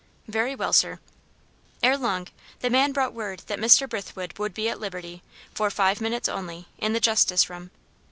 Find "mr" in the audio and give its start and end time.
3.59-3.87